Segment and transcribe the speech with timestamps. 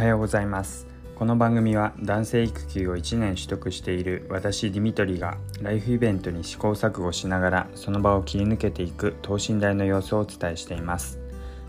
[0.00, 0.86] はようございます。
[1.14, 11.20] この番組は男性育休を1年取得している私ディミトリがライフイベントに試行錯誤しながらその場を切り抜けていく等身大の様子をお伝えしています。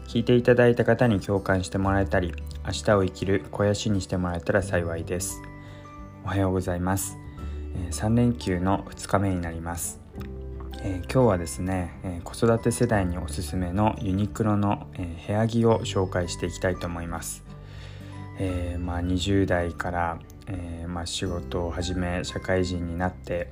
[0.08, 2.34] 聞いていただいた方に共感してもらえたり
[2.66, 5.42] 明日を生きる肥やしにしてもらえたら幸いです。
[6.24, 7.18] おはようございます。
[7.90, 10.00] 3連休の2日目になります。
[10.84, 17.44] えー、今日はですね、えー、子育て世代におすすめのユニクロの、えー、部屋着を紹介していきたいと思います、
[18.44, 23.52] えまあ、20代から、えまあ、仕事を始め社会人になって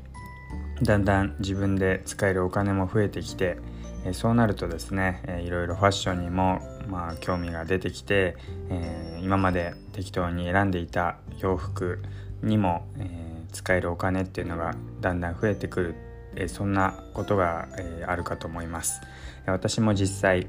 [0.81, 3.57] だんだん自分で使えるお金も増えてきて、
[4.05, 8.37] えそうなるとですね、えいろいろファッションにも、まあ、興味が出てきて、
[8.69, 12.01] え今まで適当に選んでいた洋服
[12.41, 15.95] にも、え使えるお金っていうのがだんだん増えてくる
[16.35, 19.01] えそんなことが、えあるかと思います。
[19.45, 20.47] 私も実際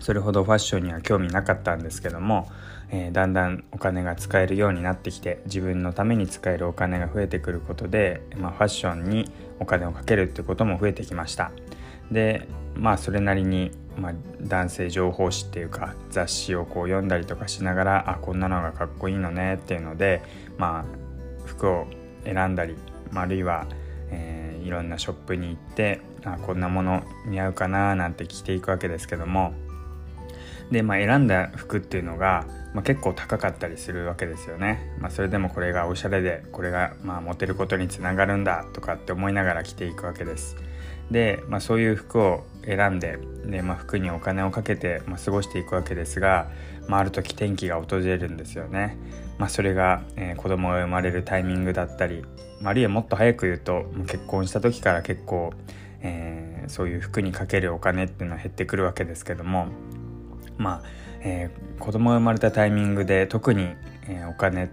[0.00, 2.48] それほどファッションには興味なかったんですけども、
[2.90, 9.30] えー、だんだんお金が使えるようになってきて自分のために使えるお金が増えてくることで、まあ、ファッションに
[9.60, 11.50] お金をかけるってことも増えてきました。
[12.10, 20.22] でまあそれなりに、まあ、男性情報誌っていうか雑誌をこう読んだりとかしながらあこんなのがかっこいいのねっていうので
[20.56, 21.86] まあ服を
[22.24, 22.76] 選んだり、
[23.10, 23.66] まあ、あるいは、
[24.10, 29.54] えーいろんなショップに行ってあこんなもの似合うかななんて着ていくわけですけども
[30.70, 40.56] で、まあ、選んだ服っていうのが、まあ、結構高かったりするわけですよね、まあ、それでもこれがおしゃれでこれがまあモテることにつながるんだとかって思いながら着ていくわけです。
[41.10, 46.50] で、まあ、そういう服を選んでで、まあ、服にお金をかけて、まあ、過ごしていくわけですが、
[46.86, 48.98] まあ、ある時転機が訪れるんですよね、
[49.38, 52.24] まあ、それが、えー、子供が生まれるタイミングだったり
[52.62, 55.52] あるいはもっと早く言うと結婚した時から結構、
[56.02, 59.68] えー、そういう服にかけるお金っていうのは減ってくるわけですけども
[60.58, 60.88] まあ、
[61.20, 63.62] えー、子供が生まれたタイミングで特に、
[64.08, 64.70] えー、お金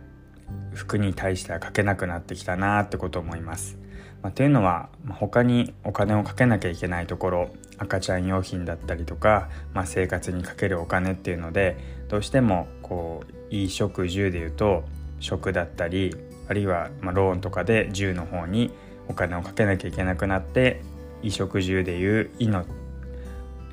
[0.73, 3.78] 服に対してはかけなくなってきたなってこと思います。
[4.22, 11.78] まあ、というのは、まあ、他にお金をかけなきゃいけないところ赤ちゃん用品だったりとか、まあ、生活にかけるお金っていうので
[12.09, 14.84] どうしてもこう衣食住でいうと
[15.19, 16.16] 食だったり
[16.47, 18.72] あるいはまローンとかで住の方に
[19.07, 20.81] お金をかけなきゃいけなくなって
[21.17, 22.66] 衣食住でいう衣の、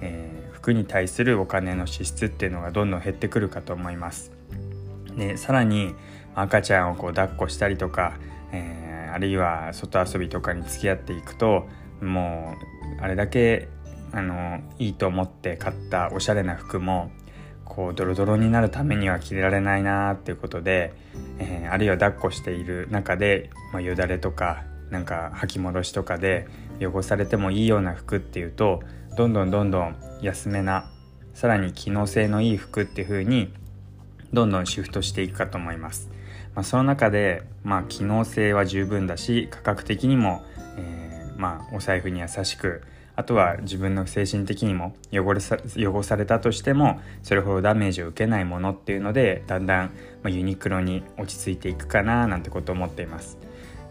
[0.01, 4.31] えー、服に対するお金の支出っていうのがどんどん減ってくるかと思います。
[5.17, 5.93] でさらに
[6.37, 8.15] 赤ちゃんをこう抱っこしたりとか、
[8.53, 11.67] えー、あるいは外遊びとかに付き合っていくと
[12.01, 12.55] も
[13.01, 13.69] うあれだけ
[14.13, 17.11] あのいいと思って買ったおしゃれな服も
[17.65, 20.95] こうドロドロになるためには着れられないなっていうことで、
[21.39, 26.47] えー、あるいは抱っこしている中で、まあ、よだれとかなんか履き戻しとかで
[26.81, 28.81] 汚されてもいいような服っていうと
[29.17, 30.91] どんどんどんどん安めな
[31.35, 33.53] さらに機能性のいい服っていう風に
[34.33, 36.11] どんどんシフトしていくかと思います。
[36.55, 40.43] まあ、その中で、まあ、機能性は十分だし価格的にも、
[40.77, 42.83] えー、まあ、お財布に優しく
[43.15, 49.91] あとは自分の精神的にも汚れさ汚されたとしてもそれほどダメージを受けないものっていうのでだんだん、
[50.23, 53.39] まユニクロに落ち着いていくかななんてことを思っています。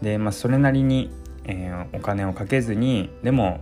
[0.00, 1.10] で、まあ、それなりに、
[1.44, 3.60] えー、お金をかけずにでも、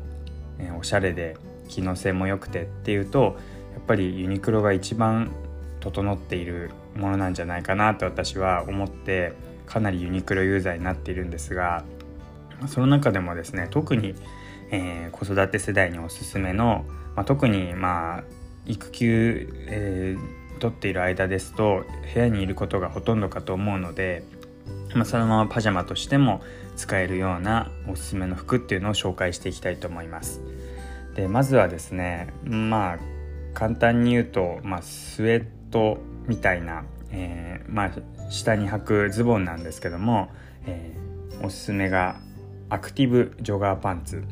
[0.59, 1.37] えー、おしゃれで
[1.70, 3.38] 機能性も良くてっていうと
[3.72, 5.31] やっぱりユニクロが一番
[5.81, 9.32] 整っているものなんじゃないかなと私は思って
[9.66, 11.84] かなりユニクロユーザーになっているんですが
[12.66, 14.14] その中でもですね特に
[14.70, 16.84] えー、子育て世代におすすめの、
[17.16, 18.25] まあ、特にまあ
[18.66, 24.22] 育休、えー、取っている間ですと部屋にいることがほとんどかと思うので、
[24.94, 26.41] まあ、そのままパジャマとしても
[26.76, 30.41] 使えるようなおすすめの服っていうのを紹介していきたいと思います。
[31.20, 32.98] でまずはですねまあ
[33.53, 40.30] 簡単に言うと、まあ、スウェットみたいな、えー、まあ、下に履くズボンなんですけども、
[40.66, 42.16] えー、おすすめが
[42.70, 44.25] アクティブジョガーパンツ。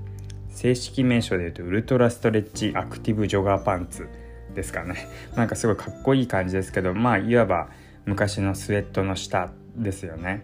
[0.50, 4.08] 正式名称で言うとウルトラストレッチアクティブジョガーパンツ
[4.54, 5.08] ですかね。
[5.36, 7.68] なんかすごいかっこいい感じですけどまあいわば
[8.06, 10.42] 昔のスウェットの下ですよね。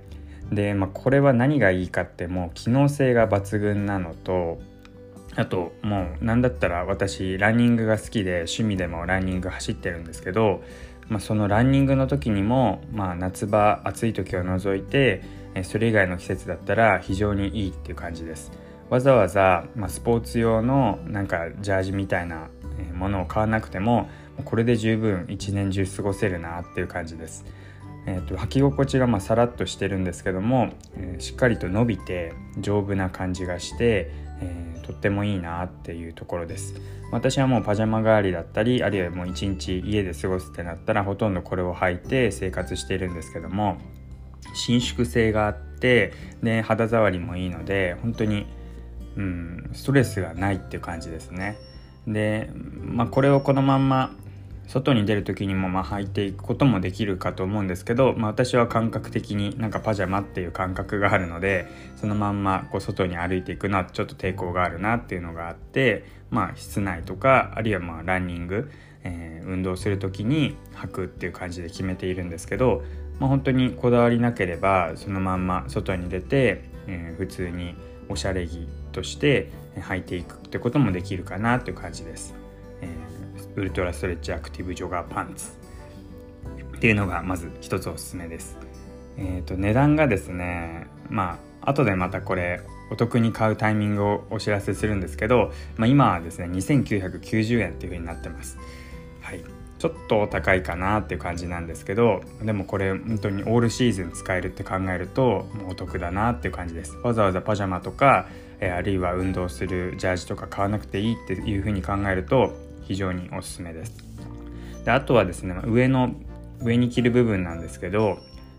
[0.52, 4.60] で、まあ、これは何がいいかってもう機能性が抜群なのと
[5.36, 10.62] あともう何だったら私ランニングが好きで趣味でもランニング走ってるんですけど、
[11.08, 15.22] まあ、そのランニングの時にも、まあ、夏場暑い時を除いて
[15.64, 18.52] それ以外の季節だったら非常にいいっていう感じです。
[18.90, 22.48] わざわざ、まあ、スポーツ用のなんかジャージみたいな
[22.94, 24.08] ものを買わなくても
[24.44, 27.44] これで十分一年中過ごせるなっていう感じです。
[28.06, 34.10] えーと、履き心地がまあさらっとしてるんですけども、え、しっかりと伸びて丈夫な感じがして
[34.40, 36.74] えー、とってもいいなっていうところです。
[37.10, 43.78] 私はもうパジャマ代わりだったりあるいはもう一日家で過ごすってなったらほとんどこれを履いて生活しているんですけども
[44.54, 48.46] 伸縮性があってで肌触りもいいので本当に、
[49.16, 51.56] うん、ストレスがないっていう感じですね。
[52.06, 54.14] で、まあ、これをこのまんま
[54.66, 61.66] 外に出る時にもまあ履いていくこともできるかと思うんですけど、まあ、私は感覚的になんかパジャマっていう感覚があるので
[61.96, 68.70] そのまんまこう外に歩いていくのはちょっと抵抗があるなっていうのがあってまあ室内とかあるいはまあランニング、
[69.04, 72.82] えー、運動する時に履くっていう感じで決めているんですけど、
[73.18, 77.74] まあ、本当にこだわりなければそのまんま外に出て、えー、普通に
[78.08, 82.43] おしゃれ着として履いていくってこともできるかなっていう感じです。
[83.56, 85.52] ウルトラストレッチアクティブジョガーパンツ
[86.76, 88.58] っていうのがまず一つおすすめです。
[89.16, 92.60] えーと、値段がですねまあ後でまたこれ
[92.90, 98.58] お得に買うタイミングをお知らせするんですけど、まあ、今はですね2990円っていう風になってます。
[99.22, 99.44] はい
[99.84, 108.26] ちょっとお高いかなっていう感じなんですけどでもこれ本当にオールシーズン使えるって考えるともうお得だなっていう感じですわざわざパジャマとか、
[108.60, 112.54] えー、あるいは運動するジャージとか買わなくていいっていう風に考えると
[112.84, 113.96] 非常におすすめです。
[114.84, 116.14] であとはですね上の
[116.62, 118.18] 上に着る部分なんですけど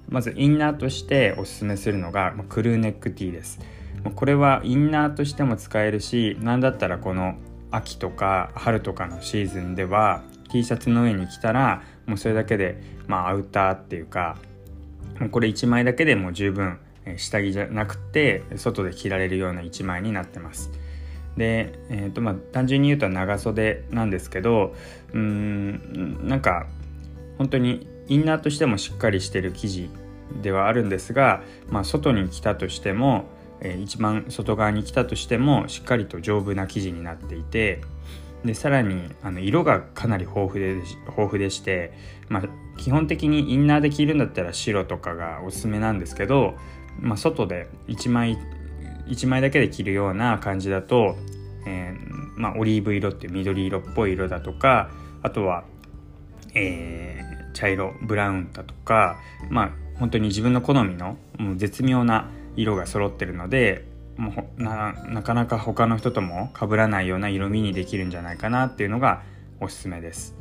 [0.09, 3.59] まずインナーとしておすすめするのがクルーネックティーです。
[4.13, 7.35] これはインナーとしても使えるし何だったらこの
[7.71, 14.37] 秋とか春とかのシーズンでは T シャツの上に着たらもうそれだけで、まあ、アウターっていうか
[15.31, 16.79] これ1枚だけでも十分
[17.17, 20.71] 下着じゃなくて外で着られるような1枚になってます。
[21.37, 24.73] で、えーとまあ、単純に言うと長袖なんですけど
[25.13, 26.67] うんなんか
[27.37, 29.89] 本当にインナーとしてもしっかりしてる生地
[30.41, 33.25] ではあるんですが、まあ、外に来たとしても、
[33.61, 37.81] えー、一番外側に来たとしてもしっかりと丈夫な生地になっていて
[38.43, 40.75] でさらにあの色がかなり豊富で
[41.07, 41.93] 豊富でして、
[42.29, 42.43] まあ、
[42.77, 46.55] 基本的にインナーで着るんだったら白とかがおすすめなんですけど、
[46.99, 48.37] まあ、外で1枚
[49.07, 51.15] 1枚だけで着るような感じだと、
[51.65, 54.89] えー、まあ、オリーブ色っていう緑色っぽい色だとか
[55.21, 55.63] あとは、
[56.53, 59.17] えー、茶色ブラウンだとか
[59.49, 63.85] まあ本当に自分の好みのもう絶妙な色が揃ってるので
[64.17, 69.23] もうななかなか他の人とも被らないような色味にできるんじゃないかなっていうのが
[69.59, 70.35] おすすめです。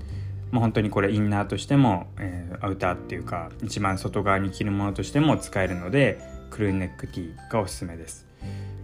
[0.51, 6.21] もう本当にこれインナーとしても、えー、アウターっていうか一番外側に着るものとしても使えるので
[6.51, 8.27] クルーネックティーがおすすめです。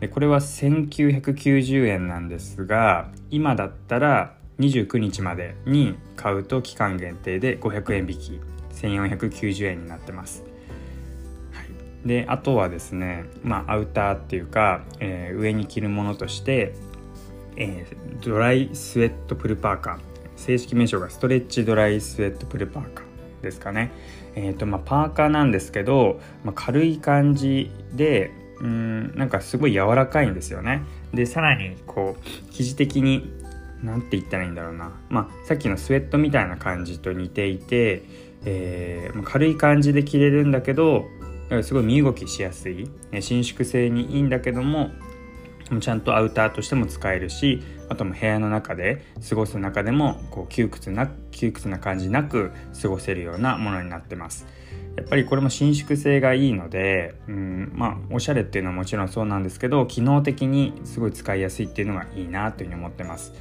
[0.00, 8.41] でこれは1990円なんですが今だったら29日までに買うと期間限定で500円引き
[8.75, 10.44] 1490円になってます。
[11.52, 16.75] はい、であとはですね、まあ、アウターっていうか、えー、上に着るものとして、
[17.56, 19.99] えー、ドライスウェットプルパーカー
[20.37, 23.91] 正式名称がストレッチドライスウェットプルパーカーですかね。
[24.35, 28.31] えーとまあ、パーカーなんですけど、まあ、軽い感じで
[28.61, 30.83] うんなんかすごい柔らかいんですよね。
[31.15, 33.33] でさらにこう生地的に
[33.83, 34.93] 何て言ったらいいんだろうな。
[35.09, 38.03] まあさっきのスウェットみたいな感じと似ていて、
[38.45, 41.07] えー、軽い感じで着れるんだけど
[41.62, 42.91] すごい身動きしやすい。
[43.21, 44.91] 伸縮性にいいんだけども
[45.78, 54.47] ちゃんとアウターとしても使えるしあとも部屋の中で過ごす中でもこう窮屈な窮屈な感じなく過ごせるようなものになってます。
[54.97, 63.33] やっぱりこれも伸縮性がいいので、うん、まあおしゃれっていうのはもちろんそうなんですけど機能的にすごい使いやすいっていうのがいいなというふうに思ってます。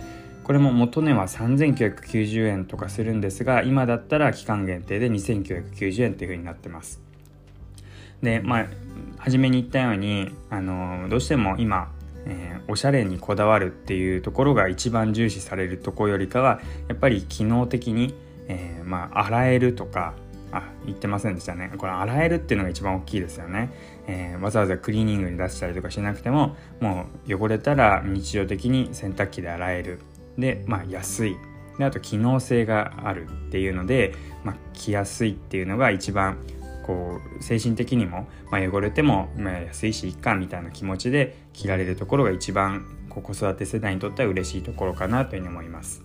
[0.43, 7.01] これも元値は3990円とかするんですが今だったら期間限定で2990円っていうふうになってます。
[8.21, 8.67] でまあ
[9.17, 11.91] 初めに言ったようにあのどうしても今
[12.25, 18.13] えー、おしゃれにこだわるっていうところが一番重視されるとこよりかはやっぱり機能的に、
[18.47, 20.13] えー、まあ、洗えるとか
[20.51, 21.71] あ言ってませんでしたね。
[21.77, 23.69] これ洗えるっていうのが一番大きいですよね、
[24.07, 29.99] えー、わざわざクリーニングに出したりとかしなくてももう汚れたら日常的に洗濯機で洗える。
[30.37, 31.35] でまあ安い。
[31.77, 36.37] であと機能性があるっていうので、まあ、着やすいっていうのが一番
[36.83, 46.03] こう精神的にも、まあ、汚れても、まあ、安いしいっかみたいな気持ちで着られるところが一番こう子育て世代にとっては嬉しいところかなというふうに思います。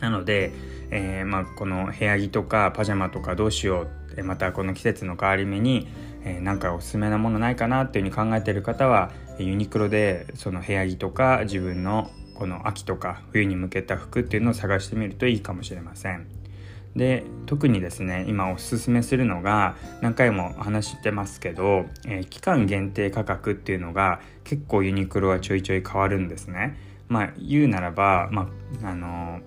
[0.00, 0.52] なので、
[0.90, 5.88] えー、まあ、この部屋着とかパジャマとかどうしようまたこの季節の変わり目に、
[6.24, 16.26] えー、かおすすめなものないかなっていうふうに考えてる方はユニクロでその部屋着とか自分のこの秋とか冬に向けた服っていうのを探してみるといいかもしれません。
[16.96, 26.76] で特にですね今おすすめするのが何回も話してますけど、えー、期間限定価格っていうのが結構ユニクロはちょいちょい変わるんですね。
[27.08, 28.48] まあ言うならば、ま
[28.82, 29.40] あ、あの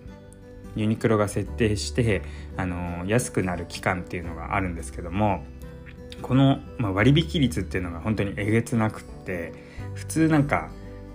[0.76, 2.22] ユニクロが設定して
[2.56, 5.44] あの安くなる期間っていうのがあるんですけども
[6.22, 9.54] この、まあ、割引率っていうのが本当にえげつなくって
[9.96, 10.70] 普通なんか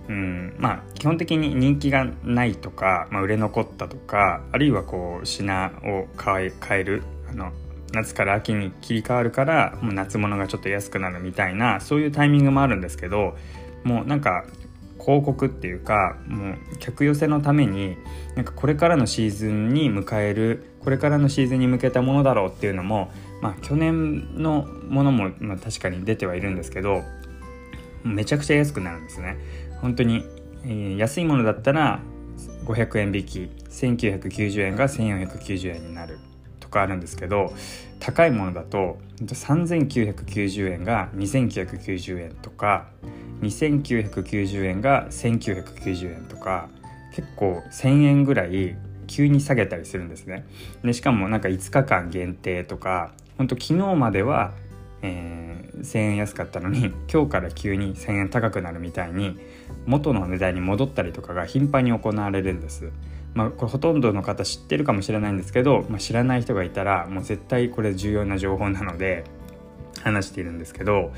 [0.09, 0.55] うん。
[0.57, 7.51] まあ基本的に人気がないとか、まあ、売れ残ったとかあるいはこう品を買え買えるあの
[7.93, 13.37] 夏から秋に切り替わるからもう夏物がちょっと安くなるみたいなそういうタイミングもあるんですけど
[13.83, 14.45] もうなんか
[14.99, 17.97] 広告っていうかもう客寄せのために
[18.35, 27.03] なんかこれからのシーズンに迎えるこれからのシーズンに向けたものだろうっていうのもまあ去年のものも、まあ、確かに出てはいるんですけど
[28.03, 29.37] めちゃくちゃ安くなるんですね。
[29.83, 30.23] 本当に、
[30.63, 31.99] えー、安いものだったら
[32.65, 36.19] 500円引き1990円が1490円になる
[36.61, 37.53] とかあるんですけど
[37.99, 42.87] 高いものだと3990円が2990円とか
[43.41, 46.69] 2990円が1990円とか
[47.13, 50.45] 結構1000円ぐらい急に下げたりするんですね。
[50.81, 54.53] でしかもなんか5日間限定とかほんと昨日までは、
[55.01, 59.37] えー、1000円安かったのに今日から急に1000円高くなるみたいに
[59.85, 62.91] 元の値段に戻ったりとかが頻繁に行われるんです。
[63.33, 69.23] まあ、これほとんどの方知ってるかもしれないんですけど、まあ、知らない人がいたらもう絶対これ重要な情報なので
[70.03, 71.11] 話しているんですけど、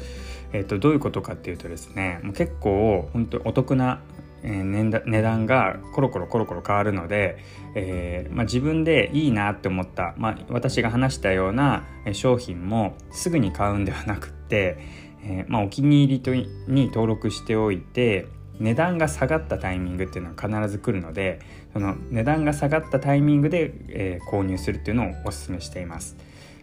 [0.53, 3.99] えー、とどういうことかっていうとですねもう結構本当お得な
[4.43, 7.37] 値段がコロコロコロコロ変わるので、
[7.73, 11.83] えー、まあ、自分でいいなって思った、まあ、私が話したような
[12.13, 14.77] 商品もすぐに買うんではなくって、
[15.23, 18.27] えー、まあ、お気に入りとに登録しておいて
[18.59, 21.39] 値段が下がったタイミングっていうのは必ず来るので
[21.73, 26.15] その値段が下がったタイミングで、えー、購入するっていうのをおすすめしています。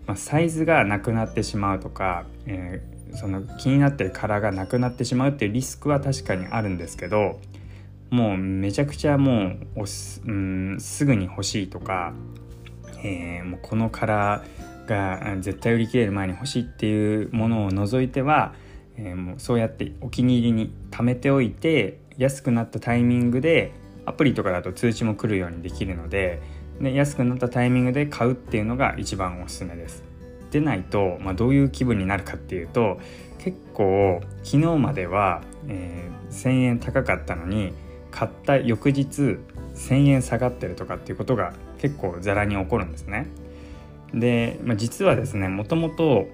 [0.07, 7.39] まあ、サイズがなくなってしまうとか、えー、その気になってるカラーがなくなってしまうっていうリスクは確かにあるんですけど
[8.11, 12.13] もうめちゃくちゃもうす,、うん、すぐに欲しいとか、
[13.05, 18.55] えー、もうこのカラーが絶対売り切れる前に欲しいっていうものを除いては
[18.97, 23.73] えー、もうそうやってお気に入りに貯めておいて安くなったタイミングで
[24.05, 26.43] アプリとかだと通知も来るようにできるので
[26.81, 30.03] で安くなったタイミングで買うっていうのが一番おすすめです。
[30.51, 33.01] でないと、まあ、どういう気分になるかっていうと
[33.39, 37.73] 結構昨日までは、えー、1,000円高かったのに
[38.11, 39.39] 買った翌日
[39.75, 43.29] 1,000円下がってるとかっていうことが結構ざらに起こるんですね。
[44.13, 46.27] で、まあ、実はですねもともと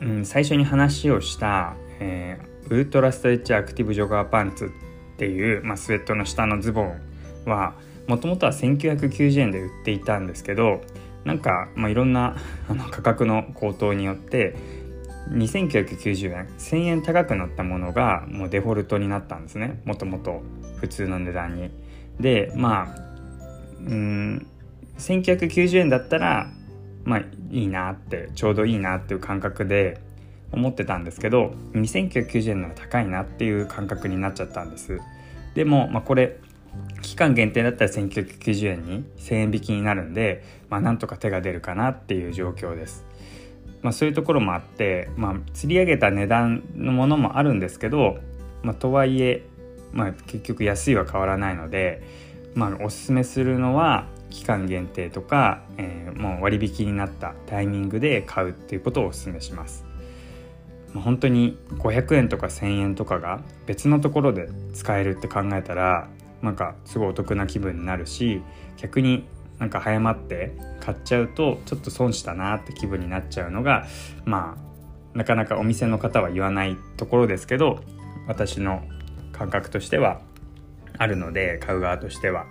[0.00, 4.68] うん、最初に話をした、えー、ウルトラストレッチアクティブジョガーパンツっ
[5.16, 7.00] ていう、まあ、スウェットの下のズボン
[7.44, 7.74] は
[8.06, 10.80] もともとは1990円で売っていたんですけど
[11.24, 12.36] なんか、まあ、いろんな
[12.68, 14.56] あの価格の高騰によって
[15.30, 20.42] 2990円1000円高くなったものがもうデフォルトになったんですねもともと
[20.80, 21.70] 普通の値段に。
[22.18, 23.10] でまあ
[23.78, 24.46] うん
[24.98, 26.50] 1990円だったら
[27.04, 30.00] まあいいなってちょうどいいなっていう感覚で
[30.52, 35.00] 思ってたんですけど2990円なら高いなっていう感覚になっちゃったんです。
[35.54, 36.38] でも、まあ、これ
[37.02, 43.04] 期間限定だったら1990円に1000円引きになるんで、まあ、なんとか手が出るかなっていう状況です、
[43.82, 48.18] まあ、そういうところもあって、まあ、釣り上げた値段のものもあるんですけど、
[48.62, 49.44] まあ、とはいえ、
[49.92, 52.02] まあ、結局安いは変わらないので、
[52.54, 59.84] まあ、おすすめするのは期間限定とか、えー、もう割引になったタイミングで買うっていうことをお勧めします。
[60.94, 66.08] 本当に500円とか1,000円とかが別のところで使えるって考えたら
[66.42, 68.42] なんかすごいお得な気分になるし
[68.76, 69.24] 逆に
[69.58, 73.86] なんか早まって買っちゃうとちょっと損したなって気分になっちゃうのが
[74.24, 74.56] ま
[75.14, 77.80] あなかなかお店の方は言わないところですけど
[78.26, 78.82] 私の
[79.32, 80.20] 感覚としては
[80.98, 82.46] あるので買う側としては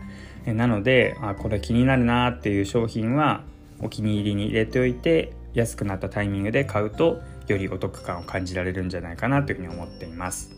[0.45, 3.43] なのであこれ気になるなっていう商品は
[3.81, 10.51] お気に入りに入れておいて安くなったタイミングで買うとよりお得感を感じられるんじゃないかなというふうに思っています。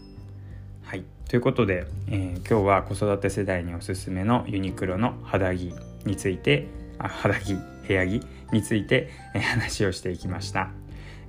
[0.84, 5.74] はい、ということで、えー、今日は子育て世代におすすめのユニクロの肌着
[6.06, 6.68] について
[7.00, 7.56] あ肌着
[7.88, 8.22] 部屋着
[8.52, 10.70] について、え、話をしていきました。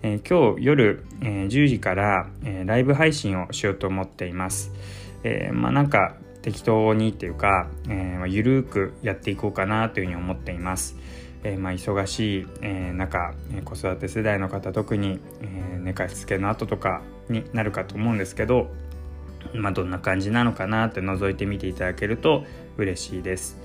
[0.03, 4.73] えー、今日夜、え、10時から、え、ライブ配信をしようと思っています。
[5.23, 10.97] え、まあなんか適当にっていうか、えー、ま、ゆるくやっていこうかなというふうに思っています。
[11.45, 13.35] えー、まあ、忙しい、えー、中
[13.65, 18.69] 子育て世代の方特に、え寝かしつけの後とかになるかと思うんですけど、
[19.55, 22.45] まあ、どんな感じなのかなって覗いてみていただけると
[22.77, 23.59] 嬉しいです。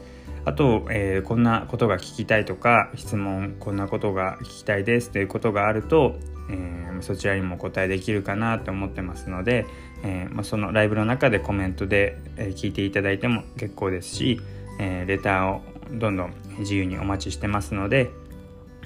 [0.45, 6.15] あと、え、こんなことが聞きたいとか質問こんなことが聞きたいですということがあると、
[6.49, 9.65] えー、そちらにもお答えできるかなと思ってますので、
[10.03, 14.39] えー、まあ、そのライブの中でコメントで、え聞いていただいても結構ですし、
[14.79, 15.61] えレターを
[15.91, 18.11] どんどん自由にお待ちしてますので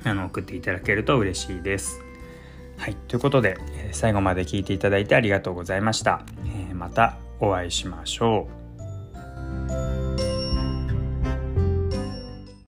[0.03, 2.01] あの送っていただけると嬉しいです。
[2.77, 3.57] はい、ということで
[3.91, 6.23] 最後まで聞いていただいてありがとうございました。
[6.69, 8.60] えまたお会いしましょう。